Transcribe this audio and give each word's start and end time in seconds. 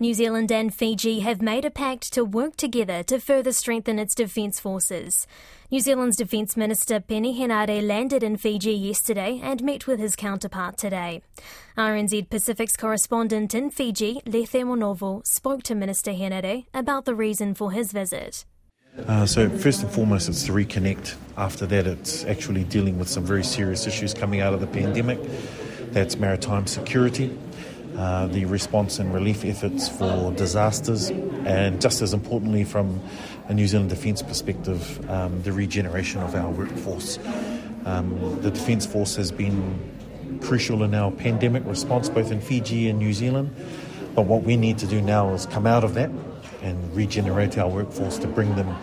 New 0.00 0.12
Zealand 0.12 0.50
and 0.50 0.74
Fiji 0.74 1.20
have 1.20 1.40
made 1.40 1.64
a 1.64 1.70
pact 1.70 2.12
to 2.12 2.24
work 2.24 2.56
together 2.56 3.04
to 3.04 3.20
further 3.20 3.52
strengthen 3.52 4.00
its 4.00 4.16
defence 4.16 4.58
forces. 4.58 5.24
New 5.70 5.78
Zealand's 5.78 6.16
Defence 6.16 6.56
Minister 6.56 6.98
Peeni 6.98 7.38
Henare 7.38 7.80
landed 7.80 8.24
in 8.24 8.36
Fiji 8.36 8.72
yesterday 8.72 9.40
and 9.40 9.62
met 9.62 9.86
with 9.86 10.00
his 10.00 10.16
counterpart 10.16 10.76
today. 10.76 11.22
RNZ 11.78 12.28
Pacific's 12.28 12.76
correspondent 12.76 13.54
in 13.54 13.70
Fiji, 13.70 14.20
Lice 14.26 14.52
Movono, 14.52 15.24
spoke 15.24 15.62
to 15.62 15.76
Minister 15.76 16.10
Henare 16.10 16.66
about 16.74 17.04
the 17.04 17.14
reason 17.14 17.54
for 17.54 17.70
his 17.70 17.92
visit. 17.92 18.44
Uh, 19.06 19.26
so 19.26 19.48
first 19.48 19.82
and 19.82 19.92
foremost, 19.92 20.28
it's 20.28 20.44
to 20.46 20.52
reconnect. 20.52 21.14
After 21.36 21.66
that, 21.66 21.86
it's 21.86 22.24
actually 22.24 22.64
dealing 22.64 22.98
with 22.98 23.08
some 23.08 23.24
very 23.24 23.44
serious 23.44 23.86
issues 23.86 24.12
coming 24.12 24.40
out 24.40 24.54
of 24.54 24.60
the 24.60 24.66
pandemic. 24.66 25.20
That's 25.92 26.16
maritime 26.16 26.66
security, 26.66 27.36
uh, 27.96 28.26
the 28.26 28.44
response 28.44 28.98
and 28.98 29.14
relief 29.14 29.44
efforts 29.44 29.88
for 29.88 30.32
disasters, 30.32 31.10
and 31.10 31.80
just 31.80 32.02
as 32.02 32.12
importantly, 32.12 32.64
from 32.64 33.00
a 33.48 33.54
New 33.54 33.66
Zealand 33.66 33.90
Defence 33.90 34.22
perspective, 34.22 35.08
um, 35.10 35.42
the 35.42 35.52
regeneration 35.52 36.20
of 36.22 36.34
our 36.34 36.50
workforce. 36.50 37.18
Um, 37.84 38.40
the 38.42 38.50
Defence 38.50 38.86
Force 38.86 39.14
has 39.16 39.30
been 39.30 40.40
crucial 40.42 40.82
in 40.82 40.94
our 40.94 41.10
pandemic 41.10 41.64
response, 41.66 42.08
both 42.08 42.30
in 42.30 42.40
Fiji 42.40 42.88
and 42.88 42.98
New 42.98 43.12
Zealand. 43.12 43.54
But 44.14 44.22
what 44.22 44.42
we 44.42 44.56
need 44.56 44.78
to 44.78 44.86
do 44.86 45.00
now 45.00 45.32
is 45.34 45.46
come 45.46 45.66
out 45.66 45.84
of 45.84 45.94
that 45.94 46.10
and 46.62 46.96
regenerate 46.96 47.58
our 47.58 47.68
workforce 47.68 48.18
to 48.18 48.26
bring 48.26 48.54
them 48.56 48.74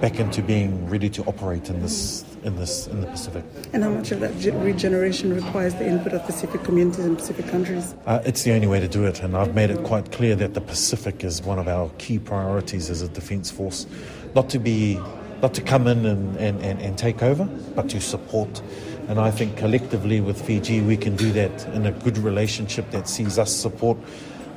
back 0.00 0.18
into 0.18 0.42
being 0.42 0.88
ready 0.88 1.08
to 1.10 1.22
operate 1.24 1.68
in 1.70 1.80
this 1.80 2.24
in 2.44 2.56
this 2.56 2.86
in 2.88 3.00
the 3.00 3.06
Pacific. 3.06 3.44
And 3.72 3.84
how 3.84 3.90
much 3.90 4.10
of 4.10 4.20
that 4.20 4.34
regeneration 4.56 5.34
requires 5.34 5.74
the 5.74 5.86
input 5.86 6.12
of 6.12 6.24
Pacific 6.24 6.64
communities 6.64 7.04
and 7.04 7.16
Pacific 7.16 7.46
countries? 7.48 7.94
Uh, 8.06 8.20
it's 8.24 8.42
the 8.42 8.52
only 8.52 8.66
way 8.66 8.80
to 8.80 8.88
do 8.88 9.04
it, 9.04 9.22
and 9.22 9.36
I've 9.36 9.54
made 9.54 9.70
it 9.70 9.82
quite 9.84 10.10
clear 10.12 10.34
that 10.36 10.54
the 10.54 10.60
Pacific 10.60 11.24
is 11.24 11.42
one 11.42 11.58
of 11.58 11.68
our 11.68 11.88
key 11.98 12.18
priorities 12.18 12.90
as 12.90 13.02
a 13.02 13.08
defence 13.08 13.50
force, 13.50 13.86
not 14.34 14.50
to 14.50 14.58
be 14.58 15.00
not 15.40 15.54
to 15.54 15.60
come 15.60 15.88
in 15.88 16.06
and, 16.06 16.36
and, 16.36 16.60
and, 16.62 16.80
and 16.80 16.96
take 16.96 17.22
over, 17.22 17.44
but 17.74 17.88
to 17.90 18.00
support. 18.00 18.62
And 19.08 19.18
I 19.18 19.32
think 19.32 19.56
collectively 19.56 20.20
with 20.20 20.40
Fiji, 20.40 20.80
we 20.80 20.96
can 20.96 21.16
do 21.16 21.32
that 21.32 21.66
in 21.74 21.86
a 21.86 21.90
good 21.90 22.16
relationship 22.18 22.88
that 22.92 23.08
sees 23.08 23.38
us 23.38 23.52
support 23.52 23.98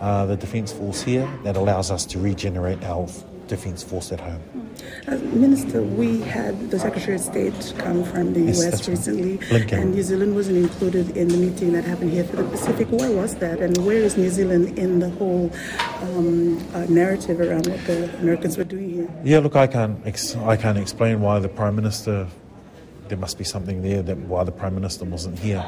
uh, 0.00 0.26
the 0.26 0.36
Defence 0.36 0.72
Force 0.72 1.02
here, 1.02 1.26
that 1.44 1.56
allows 1.56 1.90
us 1.90 2.04
to 2.06 2.18
regenerate 2.18 2.84
our 2.84 3.08
Defence 3.48 3.82
Force 3.82 4.10
at 4.12 4.20
home. 4.20 4.40
Uh, 5.06 5.16
Minister, 5.34 5.82
we 5.82 6.20
had 6.20 6.70
the 6.70 6.78
Secretary 6.78 7.16
of 7.16 7.20
State 7.20 7.74
come 7.78 8.04
from 8.04 8.32
the 8.32 8.40
Yes, 8.40 8.58
US 8.58 8.70
that's 8.70 8.88
right. 8.88 8.96
recently, 8.96 9.78
and 9.78 9.94
New 9.94 10.02
Zealand 10.02 10.34
wasn't 10.34 10.56
included 10.58 11.16
in 11.16 11.28
the 11.28 11.36
meeting 11.36 11.72
that 11.74 11.84
happened 11.84 12.10
here 12.10 12.24
for 12.24 12.36
the 12.36 12.44
Pacific. 12.44 12.88
Why 12.90 13.08
was 13.10 13.34
that, 13.36 13.60
and 13.60 13.76
where 13.84 13.98
is 13.98 14.16
New 14.16 14.30
Zealand 14.30 14.78
in 14.78 14.98
the 14.98 15.10
whole 15.10 15.50
um, 16.02 16.58
uh, 16.74 16.86
narrative 16.88 17.40
around 17.40 17.66
what 17.66 17.84
the 17.86 18.12
Americans 18.18 18.56
were 18.56 18.64
doing 18.64 18.90
here? 18.90 19.08
Yeah, 19.24 19.38
look, 19.40 19.56
I 19.56 19.66
can't 19.66 19.98
ex- 20.06 20.36
I 20.36 20.56
can't 20.56 20.78
explain 20.78 21.20
why 21.20 21.38
the 21.38 21.48
Prime 21.48 21.76
Minister. 21.76 22.26
There 23.08 23.18
must 23.18 23.36
be 23.36 23.44
something 23.44 23.82
there 23.82 24.00
that 24.02 24.16
why 24.16 24.44
the 24.44 24.52
Prime 24.52 24.74
Minister 24.74 25.04
wasn't 25.04 25.38
here. 25.38 25.62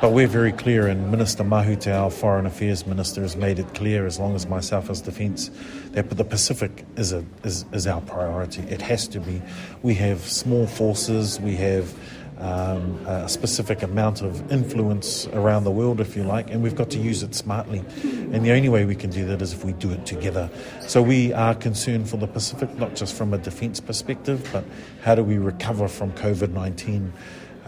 But 0.00 0.12
we're 0.12 0.28
very 0.28 0.52
clear, 0.52 0.86
and 0.86 1.10
Minister 1.10 1.42
Mahuta, 1.42 1.92
our 1.92 2.10
Foreign 2.10 2.46
Affairs 2.46 2.86
Minister, 2.86 3.20
has 3.22 3.34
made 3.34 3.58
it 3.58 3.74
clear, 3.74 4.06
as 4.06 4.16
long 4.20 4.36
as 4.36 4.46
myself 4.46 4.90
as 4.90 5.00
Defence, 5.00 5.50
that 5.90 6.08
the 6.08 6.22
Pacific 6.22 6.84
is, 6.96 7.12
a, 7.12 7.24
is, 7.42 7.64
is 7.72 7.88
our 7.88 8.00
priority. 8.02 8.62
It 8.62 8.80
has 8.80 9.08
to 9.08 9.18
be. 9.18 9.42
We 9.82 9.94
have 9.94 10.20
small 10.20 10.68
forces, 10.68 11.40
we 11.40 11.56
have 11.56 11.92
um, 12.38 13.04
a 13.06 13.28
specific 13.28 13.82
amount 13.82 14.22
of 14.22 14.52
influence 14.52 15.26
around 15.32 15.64
the 15.64 15.72
world, 15.72 16.00
if 16.00 16.16
you 16.16 16.22
like, 16.22 16.48
and 16.52 16.62
we've 16.62 16.76
got 16.76 16.90
to 16.90 16.98
use 16.98 17.24
it 17.24 17.34
smartly. 17.34 17.80
And 18.04 18.46
the 18.46 18.52
only 18.52 18.68
way 18.68 18.84
we 18.84 18.94
can 18.94 19.10
do 19.10 19.26
that 19.26 19.42
is 19.42 19.52
if 19.52 19.64
we 19.64 19.72
do 19.72 19.90
it 19.90 20.06
together. 20.06 20.48
So 20.82 21.02
we 21.02 21.32
are 21.32 21.56
concerned 21.56 22.08
for 22.08 22.18
the 22.18 22.28
Pacific, 22.28 22.72
not 22.76 22.94
just 22.94 23.16
from 23.16 23.34
a 23.34 23.38
defence 23.38 23.80
perspective, 23.80 24.48
but 24.52 24.62
how 25.02 25.16
do 25.16 25.24
we 25.24 25.38
recover 25.38 25.88
from 25.88 26.12
COVID 26.12 26.50
19 26.50 27.12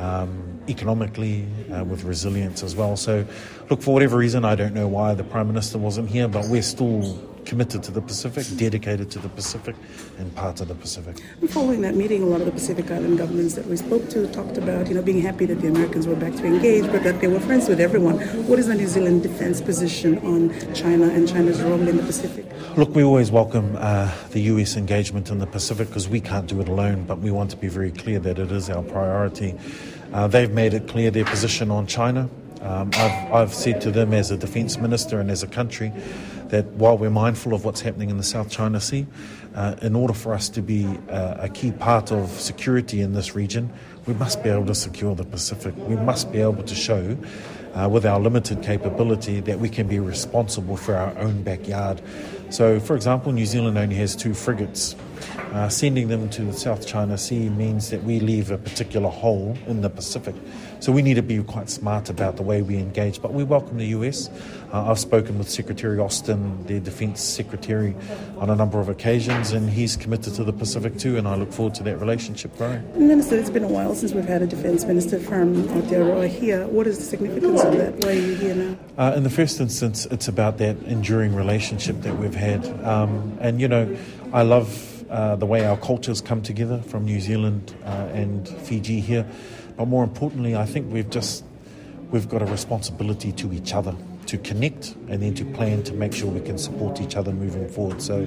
um, 0.00 0.61
economically 0.69 1.47
uh, 1.72 1.84
with 1.84 2.05
resilience 2.05 2.62
as 2.62 2.75
well. 2.75 2.97
So, 2.97 3.27
look, 3.69 3.83
for 3.83 3.93
whatever 3.93 4.16
reason, 4.16 4.44
I 4.44 4.55
don't 4.55 4.75
know 4.75 4.88
why 4.88 5.15
the 5.15 5.25
Prime 5.25 5.47
Minister 5.47 5.78
wasn't 5.78 6.09
here, 6.09 6.27
but 6.27 6.47
we're 6.49 6.62
still 6.62 7.19
committed 7.44 7.83
to 7.83 7.91
the 7.91 8.00
Pacific, 8.00 8.47
dedicated 8.56 9.11
to 9.11 9.19
the 9.19 9.28
Pacific, 9.28 9.75
and 10.19 10.34
part 10.34 10.61
of 10.61 10.69
the 10.69 10.75
Pacific. 10.75 11.16
Following 11.49 11.81
that 11.83 11.94
meeting, 11.94 12.22
a 12.22 12.27
lot 12.27 12.41
of 12.41 12.47
the 12.47 12.53
Pacific 12.53 12.91
Island 12.91 13.19
governments 13.19 13.55
that 13.55 13.66
we 13.66 13.77
spoke 13.77 14.09
to 14.11 14.27
talked 14.28 14.56
about, 14.56 14.88
you 14.88 14.94
know, 14.94 15.03
being 15.03 15.21
happy 15.21 15.47
that 15.47 15.61
the 15.61 15.69
Americans 15.69 16.06
were 16.06 16.17
back 16.17 16.34
to 16.37 16.44
engage, 16.44 16.87
but 16.91 17.03
that 17.03 17.21
they 17.21 17.28
were 17.28 17.41
friends 17.41 17.69
with 17.69 17.81
everyone. 17.81 18.19
What 18.47 18.59
is 18.59 18.67
the 18.67 18.75
New 18.75 18.87
Zealand 18.87 19.22
defense 19.22 19.61
position 19.61 20.19
on 20.19 20.75
China 20.75 21.09
and 21.09 21.28
China's 21.28 21.61
role 21.62 21.88
in 21.88 21.97
the 21.97 22.03
Pacific? 22.03 22.47
Look, 22.81 22.95
we 22.95 23.05
always 23.05 23.31
welcome 23.31 23.77
uh, 23.79 24.11
the 24.31 24.41
US 24.53 24.75
engagement 24.75 25.31
in 25.31 25.39
the 25.39 25.47
Pacific 25.47 25.89
because 25.89 26.09
we 26.09 26.19
can't 26.19 26.47
do 26.47 26.63
it 26.63 26.69
alone, 26.69 27.05
but 27.05 27.19
we 27.19 27.31
want 27.31 27.51
to 27.51 27.59
be 27.59 27.69
very 27.69 27.91
clear 27.91 28.19
that 28.21 28.39
it 28.39 28.51
is 28.51 28.71
our 28.71 28.83
priority. 28.83 29.55
Uh, 30.15 30.29
they've 30.29 30.51
made 30.51 30.73
it 30.73 30.89
clear 30.89 31.11
their 31.11 31.27
position 31.27 31.71
on 31.71 31.87
China. 31.87 32.31
Um, 32.60 32.91
I've, 32.94 33.32
I've 33.32 33.54
said 33.54 33.81
to 33.82 33.91
them 33.91 34.12
as 34.12 34.31
a 34.31 34.37
defence 34.37 34.78
minister 34.78 35.21
and 35.21 35.31
as 35.31 35.43
a 35.43 35.47
country 35.47 35.93
that 36.48 36.66
while 36.72 36.98
we're 36.98 37.10
mindful 37.10 37.54
of 37.54 37.65
what's 37.65 37.81
happening 37.81 38.10
in 38.10 38.16
the 38.16 38.22
South 38.22 38.50
China 38.50 38.81
Sea, 38.81 39.06
uh, 39.54 39.76
in 39.82 39.97
order 39.97 40.12
for 40.12 40.34
us 40.34 40.48
to 40.50 40.62
be 40.62 40.87
uh, 41.09 41.37
a 41.38 41.49
key 41.49 41.72
part 41.72 42.12
of 42.12 42.28
security 42.28 43.00
in 43.00 43.15
this 43.15 43.34
region, 43.34 43.72
we 44.06 44.15
must 44.15 44.43
be 44.43 44.49
able 44.49 44.66
to 44.66 44.75
secure 44.75 45.15
the 45.15 45.25
Pacific. 45.25 45.75
We 45.76 45.97
must 45.97 46.32
be 46.32 46.41
able 46.41 46.62
to 46.62 46.75
show, 46.75 47.16
uh, 47.75 47.88
with 47.88 48.04
our 48.04 48.20
limited 48.20 48.62
capability, 48.62 49.41
that 49.41 49.59
we 49.59 49.69
can 49.69 49.87
be 49.87 49.99
responsible 50.00 50.76
for 50.76 50.97
our 50.97 51.16
own 51.19 51.43
backyard. 51.43 52.03
So, 52.50 52.81
for 52.81 52.97
example, 52.97 53.32
New 53.32 53.47
Zealand 53.47 53.78
only 53.78 53.97
has 53.97 54.16
two 54.16 54.34
frigates. 54.34 54.97
Uh, 55.53 55.69
sending 55.69 56.09
them 56.09 56.29
to 56.31 56.43
the 56.43 56.53
South 56.53 56.87
China 56.87 57.19
Sea 57.19 57.49
means 57.49 57.91
that 57.91 58.05
we 58.05 58.21
leave 58.21 58.51
a 58.51 58.59
particular 58.59 59.11
hole 59.11 59.57
in 59.67 59.81
the 59.81 59.91
Pacific. 59.91 60.35
So 60.81 60.93
we 60.93 61.03
need 61.03 61.15
to 61.15 61.23
be 61.23 61.43
quite 61.43 61.69
smart 61.69 62.09
about 62.09 62.37
the 62.37 62.43
way 62.43 62.63
we 62.63 62.77
engage. 62.79 63.21
But 63.21 63.35
we 63.35 63.45
welcome 63.45 63.77
the 63.77 63.89
US. 63.89 64.31
Uh, 64.73 64.91
I've 64.91 64.99
spoken 64.99 65.37
with 65.37 65.51
Secretary 65.51 65.99
Austin, 65.99 66.65
their 66.67 66.81
Defence 66.81 67.21
Secretary, 67.21 67.95
on 68.39 68.49
a 68.49 68.57
number 68.57 68.81
of 68.81 68.89
occasions, 68.89 69.53
and 69.53 69.69
he's 69.69 69.97
committed 69.97 70.35
to 70.35 70.45
the 70.45 70.53
Pacific 70.53 70.97
too, 70.97 71.19
and 71.19 71.27
I 71.27 71.35
look 71.35 71.53
forward 71.53 71.75
to 71.75 71.83
that 71.83 71.99
relationship 71.99 72.57
growing. 72.57 72.83
Minister, 72.97 73.37
it's 73.37 73.51
been 73.51 73.65
a 73.65 73.69
while 73.69 73.95
since 73.95 74.12
we've 74.12 74.25
had 74.25 74.43
a 74.43 74.47
defense 74.47 74.85
minister 74.85 75.19
from 75.19 75.65
Aotearoa 75.65 76.29
here. 76.29 76.67
What 76.69 76.87
is 76.87 76.99
the 76.99 77.05
significance 77.05 77.62
of 77.62 77.77
that? 77.77 78.05
Why 78.05 78.11
are 78.11 78.15
you 78.15 78.35
here 78.37 78.55
now? 78.55 78.77
Uh, 78.97 79.12
in 79.17 79.25
the 79.25 79.31
first 79.31 79.61
instance, 79.61 80.07
it's 80.07 80.29
about 80.29 80.59
that 80.59 80.77
enduring 80.85 81.35
relationship 81.35 82.01
that 82.03 82.17
we've 82.17 82.35
had. 82.35 82.65
Um, 82.85 83.37
and, 83.41 83.61
you 83.61 83.69
know, 83.69 83.97
I 84.33 84.43
love 84.43 85.00
uh, 85.10 85.37
the 85.37 85.47
way 85.47 85.66
our 85.66 85.76
cultures 85.76 86.21
come 86.21 86.41
together 86.41 86.78
from 86.82 87.04
New 87.04 87.21
Zealand 87.21 87.75
uh, 87.84 88.09
and 88.12 88.48
Fiji 88.48 89.00
here. 89.00 89.26
But 89.76 89.87
more 89.87 90.04
importantly, 90.04 90.56
I 90.56 90.66
think 90.66 90.93
we've 90.93 91.10
just 91.10 91.44
we've 92.10 92.28
got 92.28 92.43
a 92.43 92.47
responsibility 92.47 93.32
to 93.32 93.53
each 93.53 93.75
other 93.75 93.94
to 94.26 94.38
connect 94.38 94.94
and 95.09 95.22
then 95.22 95.34
to 95.34 95.44
plan 95.44 95.82
to 95.82 95.93
make 95.93 96.12
sure 96.12 96.31
we 96.31 96.41
can 96.41 96.59
support 96.59 97.00
each 97.00 97.16
other 97.16 97.32
moving 97.32 97.69
forward. 97.69 98.00
So 98.00 98.26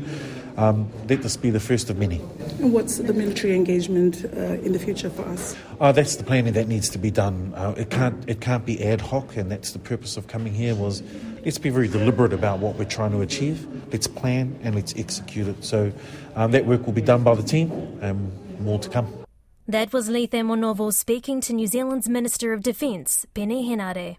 um, 0.58 0.90
let 1.08 1.22
this 1.22 1.38
be 1.38 1.50
the 1.50 1.60
first 1.60 1.90
of 1.90 1.98
many. 1.98 2.22
And 2.60 2.74
what's 2.74 2.98
the 2.98 3.14
military 3.14 3.56
engagement 3.56 4.26
uh, 4.26 4.60
in 4.66 4.74
the 4.74 4.80
future 4.80 5.10
for 5.10 5.24
us? 5.24 5.56
Uh, 5.80 5.92
that's 5.92 6.18
the 6.18 6.24
planning 6.24 6.54
that 6.54 6.68
needs 6.68 6.90
to 6.90 6.98
be 6.98 7.12
done. 7.12 7.54
Uh, 7.56 7.74
it 7.78 7.90
can't 7.90 8.30
it 8.30 8.42
can't 8.42 8.66
be 8.66 8.84
ad 8.84 9.02
hoc, 9.02 9.36
and 9.38 9.52
that's 9.52 9.72
the 9.72 9.80
purpose 9.80 10.18
of 10.18 10.28
coming 10.28 10.54
here. 10.54 10.76
Was 10.76 11.02
let's 11.46 11.58
be 11.58 11.70
very 11.70 11.88
deliberate 11.88 12.34
about 12.34 12.60
what 12.60 12.76
we're 12.76 12.86
trying 12.86 13.12
to 13.12 13.22
achieve. 13.22 13.68
Let's 13.92 14.08
plan 14.08 14.60
and 14.64 14.76
let's 14.76 14.94
execute 14.96 15.48
it. 15.48 15.64
So 15.64 15.92
um, 16.36 16.52
that 16.52 16.66
work 16.66 16.86
will 16.86 16.94
be 16.94 17.02
done 17.02 17.24
by 17.24 17.36
the 17.36 17.44
team, 17.44 17.72
and 18.02 18.60
more 18.60 18.80
to 18.80 18.90
come. 18.90 19.08
That 19.68 19.94
was 19.94 20.10
Lice 20.10 20.28
Movono 20.30 20.94
speaking 20.94 21.40
to 21.42 21.54
New 21.54 21.68
Zealand's 21.68 22.10
Minister 22.10 22.52
of 22.52 22.64
Defence, 22.64 23.26
Peeni 23.34 23.68
Henare. 23.70 24.18